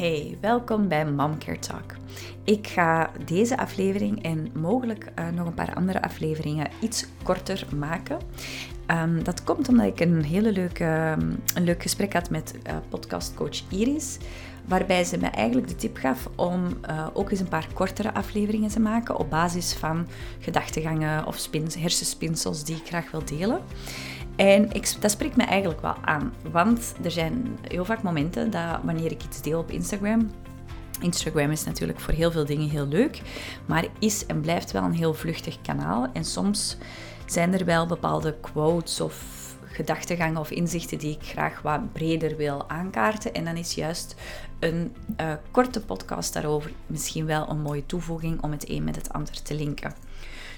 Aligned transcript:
Hey, 0.00 0.38
welkom 0.40 0.88
bij 0.88 1.06
Momcare 1.06 1.58
Talk. 1.58 1.94
Ik 2.44 2.66
ga 2.66 3.10
deze 3.24 3.58
aflevering 3.58 4.22
en 4.22 4.50
mogelijk 4.54 5.12
uh, 5.18 5.28
nog 5.28 5.46
een 5.46 5.54
paar 5.54 5.74
andere 5.74 6.02
afleveringen 6.02 6.70
iets 6.80 7.06
korter 7.22 7.66
maken. 7.76 8.18
Um, 8.86 9.24
dat 9.24 9.44
komt 9.44 9.68
omdat 9.68 9.86
ik 9.86 10.00
een 10.00 10.24
hele 10.24 10.52
leuke, 10.52 11.16
um, 11.18 11.42
een 11.54 11.64
leuk 11.64 11.82
gesprek 11.82 12.12
had 12.12 12.30
met 12.30 12.54
uh, 12.66 12.76
podcastcoach 12.88 13.70
Iris. 13.70 14.18
Waarbij 14.64 15.04
ze 15.04 15.18
me 15.18 15.26
eigenlijk 15.26 15.68
de 15.68 15.76
tip 15.76 15.96
gaf 15.96 16.28
om 16.36 16.66
uh, 16.90 17.06
ook 17.12 17.30
eens 17.30 17.40
een 17.40 17.48
paar 17.48 17.68
kortere 17.72 18.14
afleveringen 18.14 18.70
te 18.70 18.80
maken 18.80 19.16
op 19.16 19.30
basis 19.30 19.72
van 19.72 20.06
gedachtegangen 20.38 21.26
of 21.26 21.36
spins, 21.36 21.74
hersenspinsels 21.74 22.64
die 22.64 22.76
ik 22.76 22.86
graag 22.86 23.10
wil 23.10 23.24
delen. 23.24 23.60
En 24.40 24.72
ik, 24.72 25.00
dat 25.00 25.10
spreekt 25.10 25.36
me 25.36 25.42
eigenlijk 25.42 25.80
wel 25.80 25.96
aan, 26.00 26.32
want 26.50 26.94
er 27.02 27.10
zijn 27.10 27.58
heel 27.68 27.84
vaak 27.84 28.02
momenten 28.02 28.50
dat 28.50 28.78
wanneer 28.82 29.10
ik 29.10 29.24
iets 29.24 29.42
deel 29.42 29.58
op 29.58 29.70
Instagram, 29.70 30.30
Instagram 31.00 31.50
is 31.50 31.64
natuurlijk 31.64 32.00
voor 32.00 32.14
heel 32.14 32.30
veel 32.30 32.44
dingen 32.44 32.68
heel 32.68 32.86
leuk, 32.86 33.20
maar 33.66 33.84
is 33.98 34.26
en 34.26 34.40
blijft 34.40 34.72
wel 34.72 34.82
een 34.82 34.92
heel 34.92 35.14
vluchtig 35.14 35.60
kanaal. 35.60 36.06
En 36.12 36.24
soms 36.24 36.76
zijn 37.26 37.54
er 37.54 37.64
wel 37.64 37.86
bepaalde 37.86 38.36
quotes 38.40 39.00
of 39.00 39.24
gedachtegangen 39.64 40.40
of 40.40 40.50
inzichten 40.50 40.98
die 40.98 41.14
ik 41.20 41.26
graag 41.26 41.62
wat 41.62 41.92
breder 41.92 42.36
wil 42.36 42.68
aankaarten. 42.68 43.34
En 43.34 43.44
dan 43.44 43.56
is 43.56 43.74
juist 43.74 44.14
een 44.58 44.94
uh, 45.20 45.32
korte 45.50 45.80
podcast 45.80 46.32
daarover 46.32 46.72
misschien 46.86 47.26
wel 47.26 47.48
een 47.48 47.60
mooie 47.60 47.86
toevoeging 47.86 48.42
om 48.42 48.50
het 48.50 48.68
een 48.68 48.84
met 48.84 48.96
het 48.96 49.12
ander 49.12 49.42
te 49.42 49.54
linken. 49.54 49.94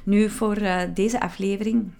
Nu, 0.05 0.31
voor 0.31 0.59
uh, 0.59 0.81
deze 0.95 1.21
aflevering 1.21 1.93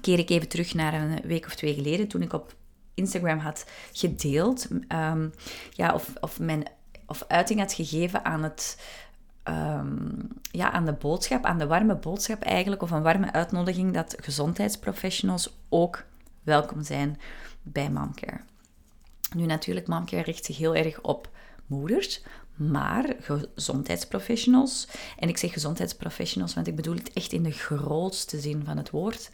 keer 0.00 0.18
ik 0.18 0.30
even 0.30 0.48
terug 0.48 0.74
naar 0.74 0.94
een 0.94 1.20
week 1.24 1.46
of 1.46 1.54
twee 1.54 1.74
geleden, 1.74 2.08
toen 2.08 2.22
ik 2.22 2.32
op 2.32 2.54
Instagram 2.94 3.38
had 3.38 3.66
gedeeld, 3.92 4.68
um, 4.88 5.32
ja, 5.70 5.94
of, 5.94 6.12
of, 6.20 6.40
mijn, 6.40 6.68
of 7.06 7.24
uiting 7.28 7.60
had 7.60 7.72
gegeven 7.72 8.24
aan 8.24 8.42
het. 8.42 8.78
Um, 9.48 10.28
ja, 10.50 10.72
aan 10.72 10.84
de 10.84 10.92
boodschap, 10.92 11.44
aan 11.44 11.58
de 11.58 11.66
warme 11.66 11.96
boodschap 11.96 12.42
eigenlijk, 12.42 12.82
of 12.82 12.90
een 12.90 13.02
warme 13.02 13.32
uitnodiging 13.32 13.94
dat 13.94 14.16
gezondheidsprofessionals 14.20 15.56
ook 15.68 16.04
welkom 16.42 16.82
zijn 16.82 17.20
bij 17.62 17.90
Momcare. 17.90 18.40
Nu 19.34 19.46
natuurlijk, 19.46 19.86
Momcare 19.86 20.22
richt 20.22 20.44
zich 20.44 20.56
heel 20.56 20.74
erg 20.74 21.00
op 21.00 21.30
moeders, 21.66 22.22
maar 22.54 23.16
gezondheidsprofessionals, 23.20 24.88
en 25.18 25.28
ik 25.28 25.36
zeg 25.36 25.52
gezondheidsprofessionals, 25.52 26.54
want 26.54 26.66
ik 26.66 26.76
bedoel 26.76 26.94
het 26.94 27.12
echt 27.12 27.32
in 27.32 27.42
de 27.42 27.52
grootste 27.52 28.40
zin 28.40 28.62
van 28.64 28.76
het 28.76 28.90
woord, 28.90 29.30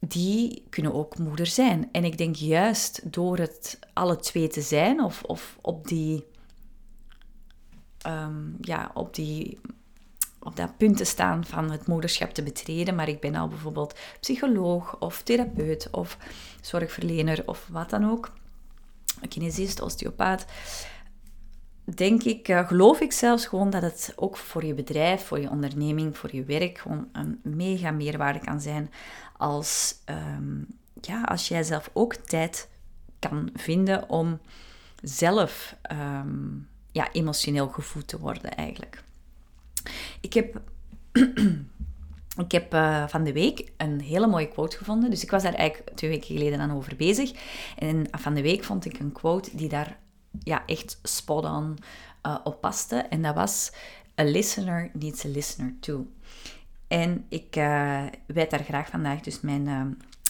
die 0.00 0.64
kunnen 0.70 0.94
ook 0.94 1.18
moeder 1.18 1.46
zijn. 1.46 1.88
En 1.92 2.04
ik 2.04 2.18
denk 2.18 2.34
juist 2.34 3.12
door 3.12 3.38
het 3.38 3.78
alle 3.92 4.16
twee 4.16 4.48
te 4.48 4.60
zijn, 4.60 5.02
of, 5.02 5.22
of 5.22 5.58
op 5.60 5.88
die, 5.88 6.24
um, 8.06 8.56
ja, 8.60 8.90
op 8.94 9.14
die 9.14 9.58
op 10.40 10.56
dat 10.56 10.76
punt 10.76 10.96
te 10.96 11.04
staan 11.04 11.44
van 11.44 11.70
het 11.70 11.86
moederschap 11.86 12.30
te 12.30 12.42
betreden, 12.42 12.94
maar 12.94 13.08
ik 13.08 13.20
ben 13.20 13.34
al 13.34 13.48
bijvoorbeeld 13.48 13.98
psycholoog 14.20 14.98
of 14.98 15.22
therapeut 15.22 15.88
of 15.90 16.18
zorgverlener 16.60 17.42
of 17.46 17.68
wat 17.70 17.90
dan 17.90 18.10
ook, 18.10 18.32
kinesist, 19.28 19.80
osteopaat, 19.80 20.44
denk 21.94 22.22
ik, 22.22 22.48
uh, 22.48 22.68
geloof 22.68 23.00
ik 23.00 23.12
zelfs 23.12 23.46
gewoon 23.46 23.70
dat 23.70 23.82
het 23.82 24.12
ook 24.16 24.36
voor 24.36 24.64
je 24.64 24.74
bedrijf, 24.74 25.24
voor 25.24 25.40
je 25.40 25.50
onderneming, 25.50 26.16
voor 26.18 26.34
je 26.34 26.44
werk 26.44 26.78
gewoon 26.78 27.08
een 27.12 27.40
mega 27.42 27.90
meerwaarde 27.90 28.38
kan 28.38 28.60
zijn 28.60 28.90
als, 29.36 29.94
um, 30.36 30.66
ja, 31.00 31.22
als 31.22 31.48
jij 31.48 31.62
zelf 31.62 31.90
ook 31.92 32.14
tijd 32.14 32.68
kan 33.18 33.50
vinden 33.54 34.08
om 34.08 34.40
zelf 35.02 35.76
um, 35.92 36.68
ja, 36.92 37.12
emotioneel 37.12 37.68
gevoed 37.68 38.08
te 38.08 38.18
worden 38.18 38.54
eigenlijk. 38.54 39.02
Ik 40.20 40.32
heb, 40.32 40.60
ik 42.44 42.52
heb 42.52 42.74
uh, 42.74 43.08
van 43.08 43.24
de 43.24 43.32
week 43.32 43.72
een 43.76 44.00
hele 44.00 44.26
mooie 44.26 44.48
quote 44.48 44.76
gevonden. 44.76 45.10
Dus 45.10 45.22
ik 45.22 45.30
was 45.30 45.42
daar 45.42 45.54
eigenlijk 45.54 45.96
twee 45.96 46.10
weken 46.10 46.36
geleden 46.36 46.60
aan 46.60 46.76
over 46.76 46.96
bezig. 46.96 47.32
En 47.76 48.06
van 48.10 48.34
de 48.34 48.42
week 48.42 48.64
vond 48.64 48.84
ik 48.84 48.98
een 48.98 49.12
quote 49.12 49.56
die 49.56 49.68
daar 49.68 49.98
ja, 50.42 50.62
echt 50.66 50.98
spot 51.02 51.44
on 51.44 51.78
uh, 52.26 52.36
op 52.44 52.60
paste. 52.60 52.96
En 52.96 53.22
dat 53.22 53.34
was: 53.34 53.72
A 54.20 54.24
listener 54.24 54.90
needs 54.92 55.24
a 55.24 55.28
listener 55.28 55.74
too. 55.80 56.06
En 56.88 57.24
ik 57.28 57.56
uh, 57.56 58.04
wijd 58.26 58.50
daar 58.50 58.64
graag 58.64 58.88
vandaag 58.88 59.20
dus 59.20 59.40
mijn, 59.40 59.66
uh, 59.66 59.82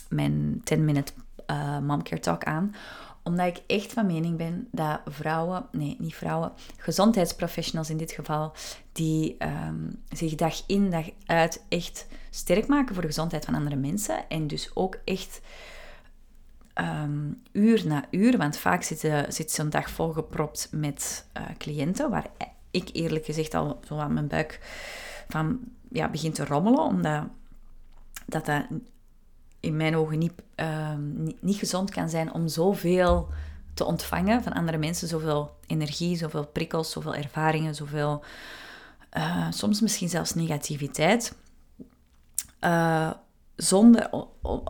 mijn 0.08 0.62
10-minute 0.74 1.12
uh, 1.50 1.78
momcare 1.78 2.20
talk 2.20 2.44
aan 2.44 2.74
omdat 3.28 3.46
ik 3.46 3.62
echt 3.66 3.92
van 3.92 4.06
mening 4.06 4.36
ben 4.36 4.68
dat 4.70 5.00
vrouwen, 5.06 5.66
nee, 5.72 5.96
niet 5.98 6.14
vrouwen, 6.14 6.52
gezondheidsprofessionals 6.76 7.90
in 7.90 7.96
dit 7.96 8.12
geval, 8.12 8.52
die 8.92 9.36
um, 9.66 10.02
zich 10.08 10.34
dag 10.34 10.62
in 10.66 10.90
dag 10.90 11.10
uit 11.26 11.64
echt 11.68 12.06
sterk 12.30 12.66
maken 12.66 12.94
voor 12.94 13.02
de 13.02 13.08
gezondheid 13.08 13.44
van 13.44 13.54
andere 13.54 13.76
mensen. 13.76 14.28
En 14.28 14.46
dus 14.46 14.70
ook 14.74 14.98
echt 15.04 15.40
um, 16.80 17.42
uur 17.52 17.86
na 17.86 18.04
uur, 18.10 18.36
want 18.36 18.58
vaak 18.58 18.82
zit, 18.82 19.12
zit 19.28 19.50
zo'n 19.50 19.70
dag 19.70 19.90
volgepropt 19.90 20.68
met 20.72 21.26
uh, 21.36 21.42
cliënten, 21.56 22.10
waar 22.10 22.26
ik 22.70 22.90
eerlijk 22.92 23.24
gezegd 23.24 23.54
al 23.54 23.80
zo 23.86 23.98
aan 23.98 24.12
mijn 24.12 24.28
buik 24.28 24.60
van 25.28 25.60
ja, 25.90 26.08
begint 26.08 26.34
te 26.34 26.44
rommelen, 26.44 26.80
omdat 26.80 27.24
dat, 28.26 28.46
dat 28.46 28.64
in 29.60 29.76
mijn 29.76 29.96
ogen 29.96 30.18
niet, 30.18 30.32
uh, 30.56 30.94
niet, 31.40 31.58
gezond 31.58 31.90
kan 31.90 32.08
zijn 32.08 32.32
om 32.32 32.48
zoveel 32.48 33.28
te 33.74 33.84
ontvangen 33.84 34.42
van 34.42 34.52
andere 34.52 34.78
mensen. 34.78 35.08
Zoveel 35.08 35.56
energie, 35.66 36.16
zoveel 36.16 36.46
prikkels, 36.46 36.90
zoveel 36.90 37.14
ervaringen, 37.14 37.74
zoveel... 37.74 38.24
Uh, 39.16 39.46
soms 39.50 39.80
misschien 39.80 40.08
zelfs 40.08 40.34
negativiteit. 40.34 41.34
Zonder, 43.58 44.10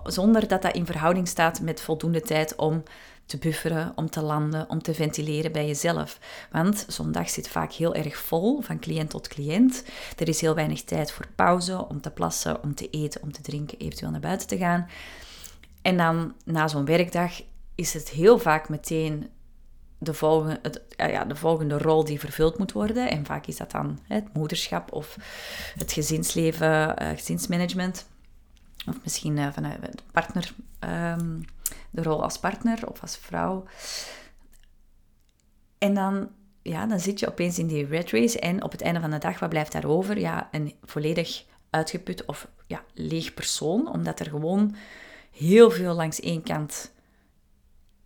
zonder 0.04 0.48
dat 0.48 0.62
dat 0.62 0.74
in 0.74 0.86
verhouding 0.86 1.28
staat 1.28 1.60
met 1.60 1.80
voldoende 1.80 2.20
tijd 2.20 2.56
om 2.56 2.82
te 3.26 3.38
bufferen, 3.38 3.92
om 3.94 4.10
te 4.10 4.22
landen, 4.22 4.70
om 4.70 4.82
te 4.82 4.94
ventileren 4.94 5.52
bij 5.52 5.66
jezelf. 5.66 6.18
Want 6.50 6.84
zo'n 6.88 7.12
dag 7.12 7.30
zit 7.30 7.48
vaak 7.48 7.72
heel 7.72 7.94
erg 7.94 8.16
vol, 8.16 8.60
van 8.60 8.78
cliënt 8.78 9.10
tot 9.10 9.28
cliënt. 9.28 9.84
Er 10.16 10.28
is 10.28 10.40
heel 10.40 10.54
weinig 10.54 10.82
tijd 10.82 11.12
voor 11.12 11.26
pauze, 11.34 11.88
om 11.88 12.00
te 12.00 12.10
plassen, 12.10 12.62
om 12.62 12.74
te 12.74 12.90
eten, 12.90 13.22
om 13.22 13.32
te 13.32 13.42
drinken, 13.42 13.78
eventueel 13.78 14.10
naar 14.10 14.20
buiten 14.20 14.48
te 14.48 14.56
gaan. 14.56 14.88
En 15.82 15.96
dan 15.96 16.34
na 16.44 16.68
zo'n 16.68 16.84
werkdag 16.84 17.32
is 17.74 17.92
het 17.94 18.08
heel 18.08 18.38
vaak 18.38 18.68
meteen 18.68 19.30
de 19.98 20.14
volgende, 20.14 20.58
het, 20.62 20.82
ja, 20.96 21.24
de 21.24 21.36
volgende 21.36 21.78
rol 21.78 22.04
die 22.04 22.20
vervuld 22.20 22.58
moet 22.58 22.72
worden. 22.72 23.10
En 23.10 23.26
vaak 23.26 23.46
is 23.46 23.56
dat 23.56 23.70
dan 23.70 23.98
het 24.02 24.34
moederschap 24.34 24.92
of 24.92 25.16
het 25.78 25.92
gezinsleven, 25.92 27.02
uh, 27.02 27.08
gezinsmanagement. 27.08 28.06
Of 28.88 28.96
misschien 29.02 29.36
uh, 29.36 29.52
vanuit 29.52 29.82
de 29.82 30.02
partner. 30.12 30.54
Um, 31.18 31.44
de 31.90 32.02
rol 32.02 32.22
als 32.22 32.38
partner 32.38 32.88
of 32.88 33.00
als 33.00 33.16
vrouw. 33.16 33.64
En 35.78 35.94
dan, 35.94 36.28
ja, 36.62 36.86
dan 36.86 37.00
zit 37.00 37.20
je 37.20 37.28
opeens 37.28 37.58
in 37.58 37.66
die 37.66 37.86
red 37.86 38.10
race 38.10 38.40
en 38.40 38.62
op 38.62 38.72
het 38.72 38.82
einde 38.82 39.00
van 39.00 39.10
de 39.10 39.18
dag, 39.18 39.38
wat 39.38 39.48
blijft 39.48 39.72
daarover? 39.72 40.18
Ja, 40.18 40.48
een 40.50 40.74
volledig 40.82 41.44
uitgeput 41.70 42.24
of 42.24 42.48
ja, 42.66 42.84
leeg 42.94 43.34
persoon, 43.34 43.92
omdat 43.92 44.20
er 44.20 44.26
gewoon 44.26 44.74
heel 45.30 45.70
veel 45.70 45.94
langs 45.94 46.20
één 46.20 46.42
kant 46.42 46.92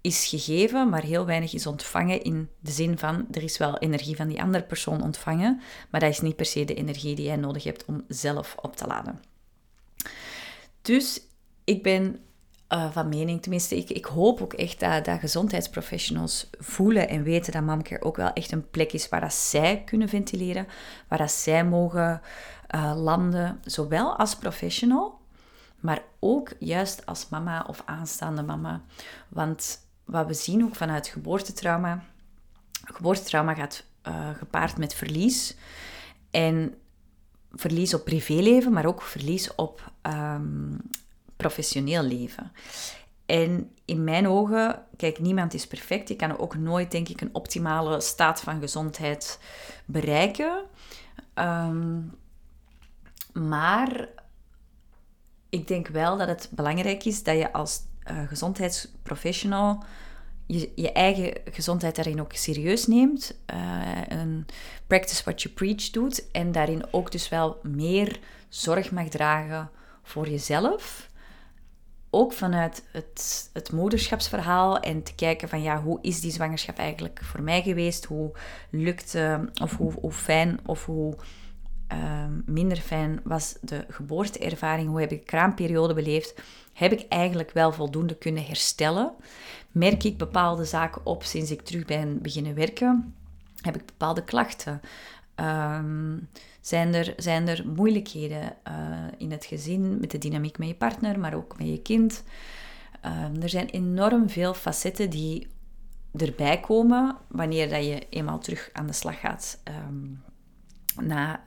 is 0.01 0.27
gegeven, 0.27 0.89
maar 0.89 1.03
heel 1.03 1.27
weinig 1.27 1.55
is 1.55 1.67
ontvangen 1.67 2.23
in 2.23 2.49
de 2.61 2.71
zin 2.71 2.99
van 2.99 3.27
er 3.31 3.43
is 3.43 3.59
wel 3.59 3.79
energie 3.79 4.17
van 4.17 4.29
die 4.29 4.43
andere 4.43 4.65
persoon 4.65 5.03
ontvangen, 5.03 5.61
maar 5.91 6.01
dat 6.01 6.11
is 6.11 6.21
niet 6.21 6.37
per 6.37 6.47
se 6.47 6.65
de 6.65 6.75
energie 6.75 7.15
die 7.15 7.25
jij 7.25 7.37
nodig 7.37 7.65
hebt 7.65 7.85
om 7.85 8.05
zelf 8.09 8.57
op 8.61 8.77
te 8.77 8.87
laden. 8.87 9.32
Dus 10.83 11.21
ik 11.65 11.83
ben 11.83 12.21
uh, 12.73 12.91
van 12.91 13.09
mening. 13.09 13.43
Tenminste, 13.43 13.77
ik, 13.77 13.91
ik 13.91 14.05
hoop 14.05 14.41
ook 14.41 14.53
echt 14.53 14.81
dat, 14.81 15.05
dat 15.05 15.21
gezondheidsprofessionals 15.21 16.51
voelen 16.59 17.09
en 17.09 17.23
weten 17.23 17.53
dat 17.53 17.63
Momcare 17.63 18.03
ook 18.03 18.17
wel 18.17 18.33
echt 18.33 18.53
een 18.53 18.71
plek 18.71 18.93
is 18.93 19.09
waar 19.09 19.21
dat 19.21 19.35
zij 19.35 19.83
kunnen 19.85 20.09
ventileren, 20.09 20.67
waar 21.09 21.19
dat 21.19 21.31
zij 21.31 21.65
mogen 21.65 22.21
uh, 22.75 22.93
landen, 22.97 23.61
zowel 23.65 24.17
als 24.17 24.37
professional, 24.37 25.21
maar 25.81 26.03
ook 26.19 26.53
juist 26.59 27.07
als 27.07 27.29
mama 27.29 27.65
of 27.69 27.83
aanstaande 27.85 28.43
mama. 28.43 28.83
Want 29.29 29.87
wat 30.05 30.27
we 30.27 30.35
zien 30.35 30.65
ook 30.65 30.75
vanuit 30.75 31.09
geboortetrauma, 31.09 32.05
geboortetrauma 32.85 33.55
gaat 33.55 33.85
uh, 34.09 34.31
gepaard 34.39 34.79
met 34.79 34.95
verlies. 34.95 35.57
En 36.31 36.75
verlies 37.55 37.95
op 37.95 38.05
privéleven, 38.05 38.73
maar 38.73 38.87
ook 38.87 39.03
verlies 39.03 39.55
op 39.55 39.93
um, 40.03 40.81
professioneel 41.37 42.03
leven. 42.03 42.53
En 43.27 43.71
in 43.85 44.05
mijn 44.05 44.29
ogen, 44.29 44.85
kijk, 44.97 45.19
niemand 45.19 45.55
is 45.55 45.67
perfect. 45.67 46.09
Je 46.09 46.17
kan 46.17 46.39
ook 46.39 46.57
nooit, 46.57 46.91
denk 46.91 47.09
ik, 47.09 47.21
een 47.21 47.35
optimale 47.35 48.01
staat 48.01 48.41
van 48.41 48.61
gezondheid 48.61 49.39
bereiken. 49.85 50.63
Um, 51.35 52.15
maar 53.33 54.09
ik 55.49 55.69
denk 55.69 55.89
wel 55.89 56.19
dat 56.19 56.29
het 56.29 56.49
belangrijk 56.51 57.05
is 57.05 57.23
dat 57.23 57.37
je 57.37 57.53
als 57.53 57.81
uh, 58.11 58.29
gezondheidsprofessional 58.29 59.85
je, 60.53 60.73
je 60.75 60.93
eigen 60.93 61.33
gezondheid 61.51 61.97
daarin 61.97 62.21
ook 62.21 62.33
serieus 62.33 62.87
neemt. 62.87 63.35
Uh, 63.55 63.83
een 64.09 64.47
practice 64.87 65.23
what 65.25 65.43
you 65.43 65.55
preach 65.55 65.91
doet. 65.91 66.31
En 66.31 66.53
daarin 66.53 66.85
ook 66.91 67.13
dus 67.13 67.29
wel 67.29 67.59
meer 67.63 68.19
zorg 68.49 68.91
mag 68.91 69.09
dragen 69.09 69.71
voor 70.03 70.29
jezelf. 70.29 71.11
Ook 72.11 72.33
vanuit 72.33 72.85
het, 72.93 73.51
het 73.53 73.73
moederschapsverhaal 73.73 74.81
en 74.81 75.03
te 75.03 75.15
kijken 75.15 75.49
van 75.49 75.63
ja, 75.63 75.83
hoe 75.83 75.99
is 76.03 76.21
die 76.21 76.33
zwangerschap 76.33 76.79
eigenlijk 76.79 77.21
voor 77.23 77.43
mij 77.43 77.63
geweest? 77.63 78.05
Hoe 78.05 78.33
lukt, 78.71 79.15
uh, 79.15 79.39
of 79.63 79.77
hoe, 79.77 79.93
hoe 79.93 80.13
fijn 80.13 80.59
of 80.67 80.85
hoe 80.85 81.17
uh, 81.93 82.25
minder 82.45 82.77
fijn 82.77 83.21
was 83.25 83.57
de 83.61 83.85
geboorteervaring? 83.89 84.89
Hoe 84.89 85.01
heb 85.01 85.13
ik 85.13 85.19
de 85.19 85.25
kraamperiode 85.25 85.95
beleefd? 85.95 86.43
Heb 86.73 86.93
ik 86.93 87.07
eigenlijk 87.09 87.51
wel 87.51 87.73
voldoende 87.73 88.15
kunnen 88.17 88.45
herstellen? 88.45 89.13
Merk 89.71 90.05
ik 90.05 90.19
bepaalde 90.19 90.65
zaken 90.65 91.07
op 91.07 91.23
sinds 91.23 91.51
ik 91.51 91.63
terug 91.63 91.85
ben 91.85 92.23
beginnen 92.23 92.55
werken? 92.55 93.15
Heb 93.61 93.77
ik 93.77 93.87
bepaalde 93.87 94.25
klachten? 94.25 94.81
Um, 95.37 96.29
zijn, 96.61 96.95
er, 96.95 97.15
zijn 97.17 97.49
er 97.49 97.65
moeilijkheden 97.67 98.57
uh, 98.69 98.75
in 99.17 99.31
het 99.31 99.45
gezin, 99.45 100.01
met 100.01 100.11
de 100.11 100.19
dynamiek 100.19 100.59
met 100.59 100.69
je 100.69 100.75
partner, 100.75 101.19
maar 101.19 101.35
ook 101.35 101.59
met 101.59 101.69
je 101.69 101.83
kind? 101.83 102.25
Um, 103.05 103.43
er 103.43 103.49
zijn 103.49 103.67
enorm 103.67 104.29
veel 104.29 104.55
facetten 104.55 105.11
die 105.11 105.49
erbij 106.17 106.61
komen 106.61 107.17
wanneer 107.29 107.69
dat 107.69 107.85
je 107.85 108.07
eenmaal 108.09 108.39
terug 108.39 108.71
aan 108.73 108.87
de 108.87 108.93
slag 108.93 109.21
gaat. 109.21 109.63
Um, 109.89 110.23
na 111.05 111.43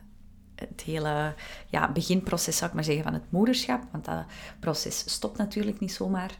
het 0.56 0.82
hele 0.86 1.34
ja, 1.68 1.92
beginproces, 1.92 2.58
zou 2.58 2.70
ik 2.70 2.76
maar 2.76 2.84
zeggen, 2.84 3.04
van 3.04 3.14
het 3.14 3.32
moederschap. 3.32 3.84
Want 3.92 4.06
dat 4.06 4.26
proces 4.60 5.04
stopt 5.06 5.38
natuurlijk 5.38 5.80
niet 5.80 5.94
zomaar. 5.94 6.38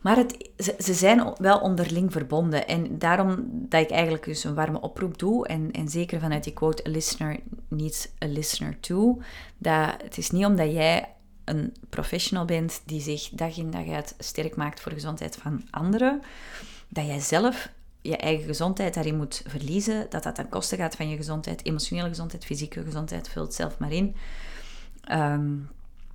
Maar 0.00 0.16
het, 0.16 0.50
ze, 0.56 0.74
ze, 0.78 0.94
zijn 0.94 1.34
wel 1.38 1.58
onderling 1.58 2.12
verbonden. 2.12 2.68
En 2.68 2.98
daarom 2.98 3.48
dat 3.50 3.82
ik 3.82 3.90
eigenlijk 3.90 4.24
dus 4.24 4.44
een 4.44 4.54
warme 4.54 4.80
oproep 4.80 5.18
doe. 5.18 5.46
En, 5.46 5.70
en 5.70 5.88
zeker 5.88 6.20
vanuit 6.20 6.44
die 6.44 6.52
quote, 6.52 6.86
a 6.86 6.90
listener 6.90 7.40
needs 7.68 8.08
a 8.24 8.26
listener 8.26 8.80
too. 8.80 9.20
Dat 9.58 10.02
het 10.02 10.18
is 10.18 10.30
niet 10.30 10.44
omdat 10.44 10.72
jij 10.72 11.08
een 11.44 11.74
professional 11.88 12.44
bent 12.44 12.82
die 12.84 13.00
zich 13.00 13.28
dag 13.28 13.56
in 13.56 13.70
dag 13.70 13.88
uit 13.88 14.14
sterk 14.18 14.56
maakt 14.56 14.80
voor 14.80 14.90
de 14.90 14.96
gezondheid 14.96 15.36
van 15.36 15.62
anderen. 15.70 16.22
Dat 16.88 17.06
jij 17.06 17.20
zelf 17.20 17.70
je 18.02 18.16
eigen 18.16 18.46
gezondheid 18.46 18.94
daarin 18.94 19.16
moet 19.16 19.42
verliezen. 19.46 20.06
Dat 20.10 20.22
dat 20.22 20.34
ten 20.34 20.48
koste 20.48 20.76
gaat 20.76 20.96
van 20.96 21.08
je 21.08 21.16
gezondheid, 21.16 21.66
emotionele 21.66 22.08
gezondheid, 22.08 22.44
fysieke 22.44 22.82
gezondheid. 22.82 23.28
Vul 23.28 23.42
het 23.42 23.54
zelf 23.54 23.78
maar 23.78 23.92
in. 23.92 24.16
Um, 25.12 25.68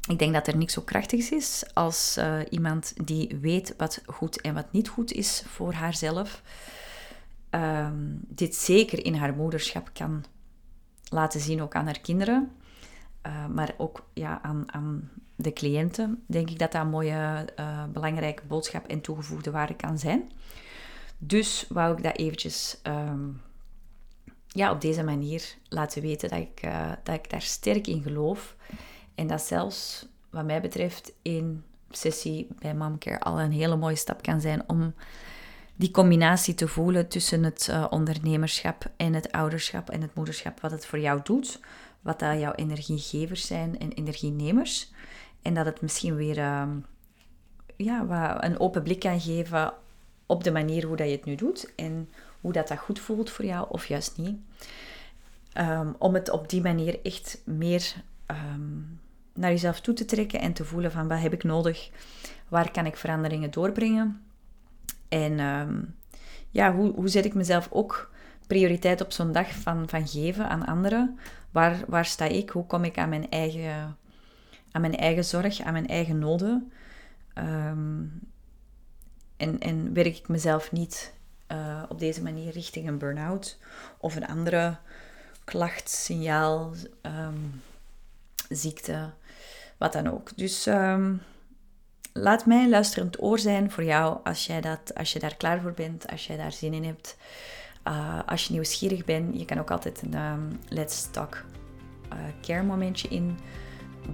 ik 0.08 0.20
denk 0.20 0.34
dat 0.34 0.48
er 0.48 0.58
niks 0.58 0.74
zo 0.74 0.82
krachtigs 0.82 1.32
is 1.32 1.64
als 1.74 2.16
uh, 2.20 2.40
iemand 2.50 2.94
die 3.06 3.38
weet 3.42 3.74
wat 3.78 4.02
goed 4.06 4.42
en 4.42 4.54
wat 4.54 4.72
niet 4.72 4.88
goed 4.88 5.12
is 5.12 5.44
voor 5.48 5.74
haarzelf. 5.74 6.42
Um, 7.50 8.20
dit 8.28 8.56
zeker 8.56 9.06
in 9.06 9.16
haar 9.16 9.34
moederschap 9.34 9.90
kan 9.94 10.24
laten 11.10 11.40
zien, 11.40 11.62
ook 11.62 11.76
aan 11.76 11.86
haar 11.86 12.00
kinderen. 12.00 12.52
Uh, 13.28 13.46
maar 13.48 13.74
ook 13.78 14.06
ja, 14.14 14.42
aan, 14.42 14.64
aan, 14.74 15.10
de 15.38 15.54
cliënten, 15.54 16.24
denk 16.28 16.50
ik 16.50 16.60
dat 16.60 16.72
dat 16.72 16.82
een 16.82 16.90
mooie, 16.90 17.46
uh, 17.60 17.84
belangrijke 17.94 18.44
boodschap 18.48 18.88
en 18.88 19.02
toegevoegde 19.02 19.52
waarde 19.52 19.76
kan 19.76 20.00
zijn. 20.00 20.32
Dus 21.18 21.66
wou 21.70 21.98
ik 21.98 22.04
dat 22.04 22.18
eventjes 22.18 22.78
um, 22.84 23.42
ja, 24.48 24.72
op 24.72 24.82
deze 24.82 25.04
manier 25.04 25.56
laten 25.70 26.02
weten 26.02 26.30
dat 26.30 26.40
ik, 26.40 26.62
dat 27.04 27.16
ik 27.16 27.30
daar 27.30 27.42
sterk 27.42 27.88
in 27.88 28.02
geloof. 28.02 28.56
En 29.16 29.28
dat 29.28 29.42
zelfs, 29.42 30.08
wat 30.30 30.46
mij 30.46 30.62
betreft, 30.62 31.14
in 31.22 31.64
sessie 31.90 32.48
bij 32.60 32.76
Momcare 32.76 33.20
al 33.20 33.40
een 33.40 33.52
hele 33.52 33.76
mooie 33.76 33.96
stap 33.96 34.22
kan 34.22 34.42
zijn 34.42 34.70
om 34.70 34.94
die 35.76 35.92
combinatie 35.92 36.54
te 36.54 36.68
voelen 36.68 37.08
tussen 37.08 37.44
het 37.44 37.68
uh, 37.72 37.86
ondernemerschap 37.90 38.92
en 38.98 39.14
het 39.14 39.32
ouderschap 39.32 39.90
en 39.90 40.02
het 40.02 40.16
moederschap, 40.16 40.60
wat 40.60 40.72
het 40.72 40.86
voor 40.86 41.00
jou 41.00 41.20
doet, 41.24 41.60
wat 42.02 42.20
dat 42.20 42.40
jouw 42.40 42.54
energiegevers 42.54 43.48
zijn 43.48 43.80
en 43.80 43.92
energienemers. 43.92 44.92
En 45.42 45.54
dat 45.54 45.66
het 45.66 45.82
misschien 45.82 46.16
weer 46.16 46.38
uh, 46.38 46.68
ja, 47.76 48.44
een 48.44 48.60
open 48.60 48.84
blik 48.84 49.00
kan 49.00 49.22
geven 49.22 49.74
op 50.26 50.44
de 50.44 50.52
manier 50.52 50.86
hoe 50.86 50.96
dat 50.96 51.08
je 51.08 51.16
het 51.16 51.26
nu 51.26 51.36
doet 51.36 51.74
en 51.76 52.10
hoe 52.42 52.54
dat, 52.54 52.68
dat 52.68 52.78
goed 52.78 53.00
voelt 53.00 53.30
voor 53.30 53.46
jou 53.46 53.66
of 53.70 53.86
juist 53.86 54.18
niet. 54.18 54.38
Um, 55.58 55.96
om 55.98 56.14
het 56.14 56.30
op 56.30 56.50
die 56.50 56.62
manier 56.62 57.00
echt 57.04 57.42
meer 57.46 57.94
um, 58.28 59.00
naar 59.34 59.50
jezelf 59.50 59.82
toe 59.82 59.94
te 59.94 60.06
trekken 60.06 60.40
en 60.40 60.54
te 60.54 60.66
voelen 60.66 60.92
van 60.92 61.08
wat 61.08 61.20
heb 61.20 61.34
ik 61.34 61.44
nodig, 61.44 61.90
waar 62.48 62.72
kan 62.72 62.86
ik 62.86 62.98
veranderingen 62.98 63.52
doorbrengen. 63.52 64.22
En 65.10 65.40
um, 65.40 65.96
ja, 66.50 66.74
hoe, 66.74 66.92
hoe 66.94 67.08
zet 67.08 67.26
ik 67.26 67.34
mezelf 67.34 67.68
ook 67.72 68.12
prioriteit 68.48 69.02
op 69.02 69.12
zo'n 69.12 69.32
dag 69.32 69.52
van, 69.52 69.90
van 69.90 70.08
geven 70.08 70.50
aan 70.50 70.66
anderen? 70.66 71.20
Waar, 71.52 71.84
waar 71.88 72.06
sta 72.06 72.26
ik? 72.26 72.50
Hoe 72.50 72.66
kom 72.66 72.84
ik 72.84 72.98
aan 72.98 73.10
mijn 73.10 73.30
eigen, 73.30 73.98
aan 74.72 74.82
mijn 74.82 74.96
eigen 74.98 75.26
zorg, 75.26 75.62
aan 75.62 75.74
mijn 75.74 75.88
eigen 75.88 76.20
noden? 76.20 76.72
Um, 77.38 78.20
en, 79.38 79.60
en 79.60 79.94
werk 79.94 80.18
ik 80.18 80.28
mezelf 80.28 80.72
niet 80.72 81.14
uh, 81.52 81.84
op 81.90 82.00
deze 82.00 82.24
manier 82.24 82.52
richting 82.52 82.88
een 82.88 82.98
burn-out 82.98 83.58
of 83.98 84.16
een 84.16 84.28
andere 84.28 84.78
klacht, 85.44 85.90
signaal, 85.90 86.74
um, 87.02 87.62
ziekte 88.50 89.10
wat 89.78 89.94
dan 89.94 90.12
ook. 90.12 90.38
Dus 90.38 90.66
um, 90.66 91.22
laat 92.14 92.46
mij 92.46 92.70
luisterend 92.70 93.22
oor 93.22 93.40
zijn 93.40 93.72
voor 93.72 93.84
jou 93.84 94.18
als, 94.24 94.46
jij 94.46 94.62
dat, 94.62 94.96
als 94.96 95.14
je 95.14 95.20
daar 95.20 95.36
klaar 95.36 95.62
voor 95.62 95.74
bent, 95.74 96.08
als 96.08 96.28
jij 96.28 96.38
daar 96.38 96.52
zin 96.52 96.74
in 96.74 96.84
hebt. 96.84 97.18
Uh, 97.88 98.20
als 98.26 98.46
je 98.46 98.54
nieuwsgierig 98.54 99.06
bent, 99.06 99.40
je 99.40 99.46
kan 99.46 99.60
ook 99.60 99.72
altijd 99.72 100.02
een 100.02 100.14
um, 100.14 100.60
Let's 100.70 101.12
Talk 101.12 101.44
uh, 102.14 102.20
Care 102.42 102.64
momentje 102.64 103.08
in 103.08 103.38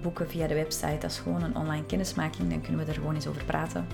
boeken 0.01 0.29
via 0.29 0.47
de 0.47 0.53
website. 0.53 0.97
Dat 0.99 1.11
is 1.11 1.17
gewoon 1.17 1.43
een 1.43 1.55
online 1.55 1.85
kennismaking, 1.85 2.49
dan 2.49 2.61
kunnen 2.61 2.85
we 2.85 2.91
er 2.91 2.97
gewoon 2.97 3.15
eens 3.15 3.27
over 3.27 3.45
praten. 3.45 3.87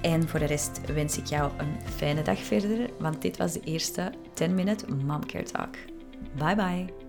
En 0.00 0.28
voor 0.28 0.38
de 0.38 0.46
rest 0.46 0.92
wens 0.92 1.18
ik 1.18 1.26
jou 1.26 1.52
een 1.56 1.90
fijne 1.96 2.22
dag 2.22 2.38
verder, 2.38 2.90
want 2.98 3.22
dit 3.22 3.36
was 3.36 3.52
de 3.52 3.60
eerste 3.64 4.12
10 4.34 4.54
Minute 4.54 4.94
Momcare 4.94 5.44
Talk. 5.44 5.76
Bye 6.36 6.56
bye! 6.56 7.07